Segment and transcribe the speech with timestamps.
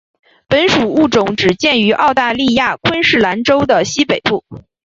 [0.49, 4.43] 本属物种只见于澳大利亚昆士兰州的西北部。